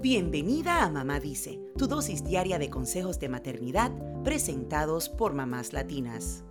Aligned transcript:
Bienvenida 0.00 0.84
a 0.84 0.90
Mamá 0.90 1.18
Dice, 1.18 1.58
tu 1.76 1.88
dosis 1.88 2.22
diaria 2.22 2.60
de 2.60 2.70
consejos 2.70 3.18
de 3.18 3.28
maternidad 3.28 3.90
presentados 4.22 5.08
por 5.08 5.34
mamás 5.34 5.72
latinas. 5.72 6.44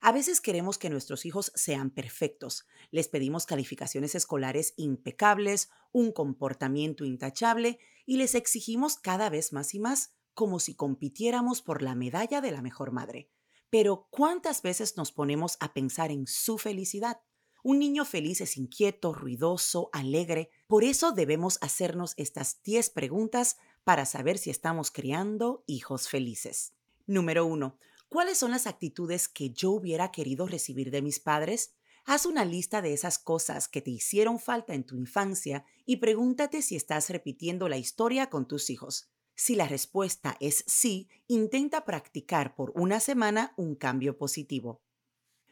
A 0.00 0.12
veces 0.12 0.40
queremos 0.40 0.78
que 0.78 0.88
nuestros 0.88 1.26
hijos 1.26 1.50
sean 1.56 1.90
perfectos. 1.90 2.64
Les 2.92 3.08
pedimos 3.08 3.44
calificaciones 3.44 4.14
escolares 4.14 4.72
impecables, 4.76 5.68
un 5.90 6.12
comportamiento 6.12 7.04
intachable 7.04 7.80
y 8.06 8.18
les 8.18 8.36
exigimos 8.36 8.98
cada 8.98 9.30
vez 9.30 9.52
más 9.52 9.74
y 9.74 9.80
más, 9.80 10.14
como 10.34 10.60
si 10.60 10.76
compitiéramos 10.76 11.60
por 11.60 11.82
la 11.82 11.96
medalla 11.96 12.40
de 12.40 12.52
la 12.52 12.62
mejor 12.62 12.92
madre. 12.92 13.32
Pero 13.68 14.06
¿cuántas 14.10 14.62
veces 14.62 14.96
nos 14.96 15.10
ponemos 15.10 15.56
a 15.58 15.74
pensar 15.74 16.12
en 16.12 16.28
su 16.28 16.56
felicidad? 16.56 17.18
Un 17.64 17.78
niño 17.78 18.04
feliz 18.04 18.42
es 18.42 18.58
inquieto, 18.58 19.14
ruidoso, 19.14 19.88
alegre. 19.94 20.50
Por 20.66 20.84
eso 20.84 21.12
debemos 21.12 21.56
hacernos 21.62 22.12
estas 22.18 22.60
10 22.62 22.90
preguntas 22.90 23.56
para 23.84 24.04
saber 24.04 24.36
si 24.36 24.50
estamos 24.50 24.90
criando 24.90 25.64
hijos 25.66 26.10
felices. 26.10 26.74
Número 27.06 27.46
1. 27.46 27.78
¿Cuáles 28.10 28.36
son 28.36 28.50
las 28.50 28.66
actitudes 28.66 29.28
que 29.28 29.48
yo 29.48 29.70
hubiera 29.70 30.12
querido 30.12 30.46
recibir 30.46 30.90
de 30.90 31.00
mis 31.00 31.20
padres? 31.20 31.74
Haz 32.04 32.26
una 32.26 32.44
lista 32.44 32.82
de 32.82 32.92
esas 32.92 33.18
cosas 33.18 33.66
que 33.66 33.80
te 33.80 33.90
hicieron 33.90 34.38
falta 34.38 34.74
en 34.74 34.84
tu 34.84 34.94
infancia 34.94 35.64
y 35.86 35.96
pregúntate 35.96 36.60
si 36.60 36.76
estás 36.76 37.08
repitiendo 37.08 37.70
la 37.70 37.78
historia 37.78 38.28
con 38.28 38.46
tus 38.46 38.68
hijos. 38.68 39.08
Si 39.36 39.54
la 39.54 39.66
respuesta 39.66 40.36
es 40.38 40.64
sí, 40.66 41.08
intenta 41.28 41.86
practicar 41.86 42.56
por 42.56 42.72
una 42.76 43.00
semana 43.00 43.54
un 43.56 43.74
cambio 43.74 44.18
positivo. 44.18 44.82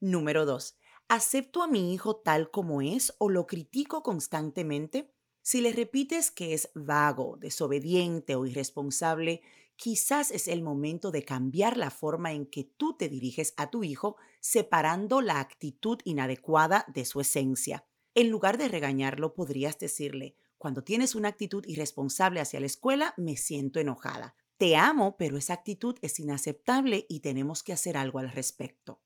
Número 0.00 0.44
2. 0.44 0.76
¿Acepto 1.08 1.62
a 1.62 1.68
mi 1.68 1.92
hijo 1.92 2.16
tal 2.16 2.50
como 2.50 2.80
es 2.80 3.14
o 3.18 3.28
lo 3.28 3.46
critico 3.46 4.02
constantemente? 4.02 5.12
Si 5.42 5.60
le 5.60 5.72
repites 5.72 6.30
que 6.30 6.54
es 6.54 6.70
vago, 6.74 7.36
desobediente 7.38 8.34
o 8.34 8.46
irresponsable, 8.46 9.42
quizás 9.76 10.30
es 10.30 10.48
el 10.48 10.62
momento 10.62 11.10
de 11.10 11.22
cambiar 11.22 11.76
la 11.76 11.90
forma 11.90 12.32
en 12.32 12.46
que 12.46 12.64
tú 12.64 12.96
te 12.96 13.10
diriges 13.10 13.52
a 13.58 13.68
tu 13.68 13.84
hijo, 13.84 14.16
separando 14.40 15.20
la 15.20 15.40
actitud 15.40 15.98
inadecuada 16.04 16.86
de 16.88 17.04
su 17.04 17.20
esencia. 17.20 17.84
En 18.14 18.30
lugar 18.30 18.56
de 18.56 18.68
regañarlo, 18.68 19.34
podrías 19.34 19.78
decirle, 19.78 20.36
cuando 20.56 20.82
tienes 20.82 21.14
una 21.14 21.28
actitud 21.28 21.64
irresponsable 21.66 22.40
hacia 22.40 22.60
la 22.60 22.66
escuela, 22.66 23.12
me 23.18 23.36
siento 23.36 23.80
enojada. 23.80 24.34
Te 24.56 24.76
amo, 24.76 25.16
pero 25.18 25.36
esa 25.36 25.52
actitud 25.52 25.98
es 26.00 26.18
inaceptable 26.20 27.04
y 27.08 27.20
tenemos 27.20 27.62
que 27.62 27.74
hacer 27.74 27.98
algo 27.98 28.20
al 28.20 28.30
respecto. 28.30 29.02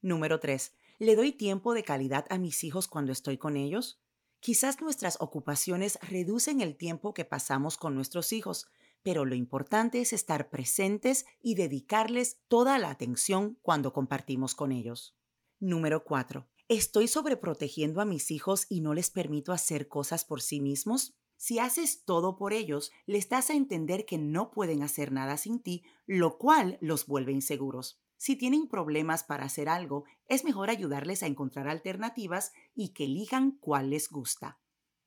Número 0.00 0.40
3. 0.40 0.72
¿Le 0.98 1.14
doy 1.14 1.32
tiempo 1.32 1.74
de 1.74 1.82
calidad 1.82 2.24
a 2.30 2.38
mis 2.38 2.64
hijos 2.64 2.88
cuando 2.88 3.12
estoy 3.12 3.36
con 3.36 3.58
ellos? 3.58 4.00
Quizás 4.40 4.80
nuestras 4.80 5.20
ocupaciones 5.20 5.98
reducen 6.00 6.62
el 6.62 6.74
tiempo 6.74 7.12
que 7.12 7.26
pasamos 7.26 7.76
con 7.76 7.94
nuestros 7.94 8.32
hijos, 8.32 8.66
pero 9.02 9.26
lo 9.26 9.34
importante 9.34 10.00
es 10.00 10.14
estar 10.14 10.48
presentes 10.48 11.26
y 11.42 11.54
dedicarles 11.54 12.40
toda 12.48 12.78
la 12.78 12.88
atención 12.88 13.58
cuando 13.60 13.92
compartimos 13.92 14.54
con 14.54 14.72
ellos. 14.72 15.14
Número 15.60 16.02
4. 16.02 16.48
¿Estoy 16.68 17.08
sobreprotegiendo 17.08 18.00
a 18.00 18.06
mis 18.06 18.30
hijos 18.30 18.64
y 18.70 18.80
no 18.80 18.94
les 18.94 19.10
permito 19.10 19.52
hacer 19.52 19.88
cosas 19.88 20.24
por 20.24 20.40
sí 20.40 20.62
mismos? 20.62 21.14
Si 21.36 21.58
haces 21.58 22.04
todo 22.06 22.38
por 22.38 22.54
ellos, 22.54 22.90
les 23.04 23.28
das 23.28 23.50
a 23.50 23.54
entender 23.54 24.06
que 24.06 24.16
no 24.16 24.50
pueden 24.50 24.82
hacer 24.82 25.12
nada 25.12 25.36
sin 25.36 25.62
ti, 25.62 25.84
lo 26.06 26.38
cual 26.38 26.78
los 26.80 27.06
vuelve 27.06 27.32
inseguros. 27.32 28.00
Si 28.16 28.36
tienen 28.36 28.68
problemas 28.68 29.24
para 29.24 29.44
hacer 29.44 29.68
algo, 29.68 30.04
es 30.26 30.44
mejor 30.44 30.70
ayudarles 30.70 31.22
a 31.22 31.26
encontrar 31.26 31.68
alternativas 31.68 32.52
y 32.74 32.90
que 32.90 33.04
elijan 33.04 33.52
cuál 33.52 33.90
les 33.90 34.08
gusta. 34.08 34.58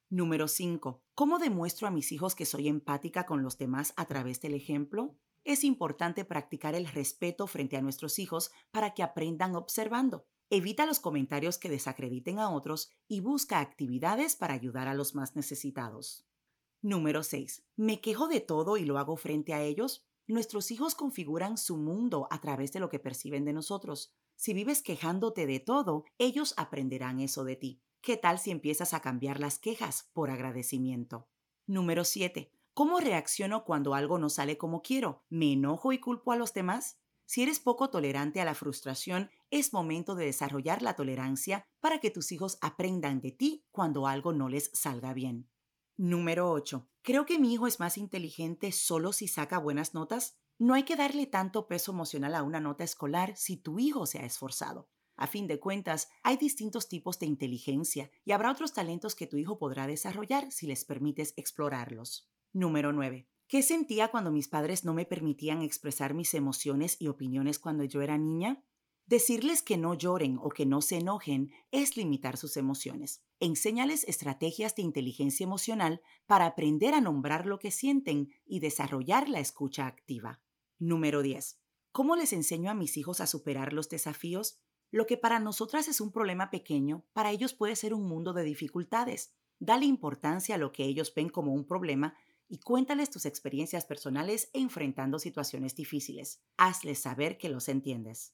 Número 0.10 0.48
5. 0.48 1.04
¿Cómo 1.14 1.40
demuestro 1.40 1.88
a 1.88 1.92
mis 1.92 2.12
hijos 2.12 2.36
que 2.36 2.46
soy 2.46 2.68
empática 2.68 3.26
con 3.26 3.44
los 3.44 3.58
demás 3.58 3.94
a 3.96 4.06
través 4.06 4.42
del 4.42 4.56
ejemplo? 4.56 5.16
Es 5.44 5.64
importante 5.64 6.26
practicar 6.26 6.76
el 6.76 6.88
respeto 6.88 7.48
frente 7.48 7.78
a 7.78 7.82
nuestros 7.82 8.20
hijos 8.20 8.52
para 8.72 8.94
que 8.94 9.04
aprendan 9.04 9.56
observando. 9.56 10.26
Evita 10.50 10.88
los 10.88 11.00
comentarios 11.00 11.60
que 11.60 11.70
desacrediten 11.70 12.40
a 12.40 12.50
otros 12.50 12.90
y 13.08 13.20
busca 13.20 13.60
actividades 13.60 14.36
para 14.36 14.56
ayudar 14.56 14.88
a 14.88 14.96
los 14.96 15.14
más 15.14 15.36
necesitados. 15.36 16.26
Número 16.82 17.24
6. 17.24 17.64
¿Me 17.76 18.02
quejo 18.02 18.28
de 18.28 18.42
todo 18.42 18.78
y 18.78 18.86
lo 18.86 18.98
hago 18.98 19.16
frente 19.16 19.54
a 19.54 19.62
ellos? 19.62 20.09
Nuestros 20.30 20.70
hijos 20.70 20.94
configuran 20.94 21.58
su 21.58 21.76
mundo 21.76 22.28
a 22.30 22.40
través 22.40 22.72
de 22.72 22.80
lo 22.80 22.88
que 22.88 23.00
perciben 23.00 23.46
de 23.46 23.52
nosotros. 23.52 24.14
Si 24.36 24.54
vives 24.54 24.84
quejándote 24.84 25.48
de 25.48 25.60
todo, 25.60 26.06
ellos 26.20 26.54
aprenderán 26.56 27.20
eso 27.20 27.44
de 27.44 27.56
ti. 27.56 27.82
¿Qué 28.00 28.16
tal 28.16 28.38
si 28.38 28.52
empiezas 28.52 28.94
a 28.94 29.00
cambiar 29.00 29.40
las 29.40 29.58
quejas 29.58 30.12
por 30.14 30.30
agradecimiento? 30.30 31.28
Número 31.66 32.04
7. 32.04 32.52
¿Cómo 32.76 33.00
reacciono 33.00 33.66
cuando 33.66 33.96
algo 33.96 34.20
no 34.20 34.30
sale 34.30 34.56
como 34.60 34.84
quiero? 34.84 35.26
¿Me 35.30 35.54
enojo 35.54 35.94
y 35.94 36.00
culpo 36.00 36.32
a 36.32 36.36
los 36.36 36.54
demás? 36.54 37.00
Si 37.26 37.42
eres 37.42 37.60
poco 37.60 37.90
tolerante 37.90 38.40
a 38.40 38.46
la 38.46 38.54
frustración, 38.54 39.32
es 39.50 39.74
momento 39.74 40.14
de 40.14 40.26
desarrollar 40.26 40.84
la 40.84 40.94
tolerancia 40.94 41.66
para 41.80 42.00
que 42.00 42.12
tus 42.12 42.32
hijos 42.32 42.60
aprendan 42.62 43.20
de 43.20 43.32
ti 43.32 43.66
cuando 43.72 44.06
algo 44.06 44.32
no 44.32 44.48
les 44.48 44.70
salga 44.76 45.12
bien. 45.16 45.50
Número 46.02 46.50
8. 46.50 46.88
Creo 47.02 47.26
que 47.26 47.40
mi 47.40 47.54
hijo 47.54 47.68
es 47.68 47.82
más 47.82 47.98
inteligente 47.98 48.72
solo 48.72 49.12
si 49.12 49.28
saca 49.28 49.58
buenas 49.60 49.94
notas. 49.94 50.40
No 50.58 50.74
hay 50.74 50.84
que 50.84 50.96
darle 50.96 51.26
tanto 51.26 51.68
peso 51.68 51.92
emocional 51.92 52.36
a 52.36 52.44
una 52.44 52.62
nota 52.62 52.86
escolar 52.86 53.36
si 53.36 53.58
tu 53.58 53.80
hijo 53.80 54.06
se 54.06 54.20
ha 54.20 54.26
esforzado. 54.26 54.88
A 55.18 55.28
fin 55.28 55.46
de 55.46 55.60
cuentas, 55.60 56.08
hay 56.24 56.38
distintos 56.38 56.88
tipos 56.88 57.20
de 57.20 57.26
inteligencia 57.26 58.12
y 58.24 58.32
habrá 58.32 58.50
otros 58.50 58.72
talentos 58.72 59.14
que 59.14 59.28
tu 59.28 59.36
hijo 59.36 59.60
podrá 59.60 59.88
desarrollar 59.88 60.50
si 60.54 60.68
les 60.68 60.86
permites 60.86 61.34
explorarlos. 61.36 62.32
Número 62.54 62.94
9. 62.94 63.28
¿Qué 63.50 63.62
sentía 63.62 64.08
cuando 64.08 64.32
mis 64.32 64.48
padres 64.48 64.86
no 64.86 64.94
me 64.94 65.06
permitían 65.06 65.62
expresar 65.64 66.14
mis 66.14 66.34
emociones 66.34 66.96
y 67.02 67.10
opiniones 67.10 67.60
cuando 67.60 67.84
yo 67.84 68.02
era 68.02 68.18
niña? 68.18 68.64
Decirles 69.06 69.62
que 69.62 69.76
no 69.76 69.96
lloren 69.96 70.38
o 70.42 70.48
que 70.48 70.66
no 70.66 70.82
se 70.82 70.96
enojen 70.96 71.52
es 71.72 71.98
limitar 71.98 72.38
sus 72.38 72.56
emociones. 72.56 73.22
Enséñales 73.42 74.04
estrategias 74.04 74.76
de 74.76 74.82
inteligencia 74.82 75.46
emocional 75.46 76.02
para 76.28 76.46
aprender 76.46 76.94
a 76.94 77.00
nombrar 77.00 77.46
lo 77.46 77.58
que 77.58 77.72
sienten 77.72 78.34
y 78.46 78.60
desarrollar 78.60 79.30
la 79.30 79.40
escucha 79.40 79.88
activa. 79.88 80.42
Número 80.78 81.22
10. 81.22 81.58
¿Cómo 81.94 82.18
les 82.18 82.34
enseño 82.34 82.70
a 82.70 82.74
mis 82.74 82.98
hijos 82.98 83.22
a 83.22 83.28
superar 83.28 83.72
los 83.72 83.88
desafíos? 83.88 84.60
Lo 84.92 85.06
que 85.06 85.16
para 85.16 85.40
nosotras 85.40 85.88
es 85.88 86.02
un 86.02 86.12
problema 86.12 86.50
pequeño, 86.50 87.06
para 87.14 87.32
ellos 87.32 87.54
puede 87.54 87.78
ser 87.78 87.94
un 87.94 88.08
mundo 88.08 88.34
de 88.34 88.44
dificultades. 88.44 89.34
Dale 89.58 89.86
importancia 89.86 90.56
a 90.56 90.58
lo 90.58 90.74
que 90.74 90.84
ellos 90.84 91.14
ven 91.16 91.30
como 91.30 91.54
un 91.54 91.66
problema 91.66 92.16
y 92.50 92.60
cuéntales 92.60 93.10
tus 93.10 93.26
experiencias 93.26 93.86
personales 93.86 94.50
enfrentando 94.52 95.18
situaciones 95.18 95.76
difíciles. 95.76 96.42
Hazles 96.58 97.00
saber 97.00 97.38
que 97.38 97.48
los 97.48 97.70
entiendes. 97.70 98.34